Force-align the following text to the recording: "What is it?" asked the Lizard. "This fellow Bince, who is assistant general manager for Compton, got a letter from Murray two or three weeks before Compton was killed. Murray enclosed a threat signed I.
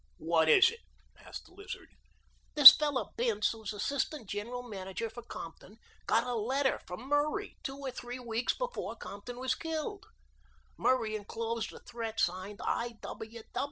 "What 0.17 0.49
is 0.49 0.71
it?" 0.71 0.79
asked 1.15 1.45
the 1.45 1.53
Lizard. 1.53 1.89
"This 2.55 2.75
fellow 2.75 3.11
Bince, 3.17 3.51
who 3.51 3.61
is 3.61 3.71
assistant 3.71 4.27
general 4.27 4.63
manager 4.63 5.11
for 5.11 5.21
Compton, 5.21 5.77
got 6.07 6.23
a 6.23 6.33
letter 6.33 6.79
from 6.87 7.07
Murray 7.07 7.59
two 7.61 7.77
or 7.77 7.91
three 7.91 8.17
weeks 8.17 8.55
before 8.55 8.95
Compton 8.95 9.39
was 9.39 9.53
killed. 9.53 10.07
Murray 10.75 11.15
enclosed 11.15 11.71
a 11.71 11.77
threat 11.81 12.19
signed 12.19 12.61
I. 12.63 12.97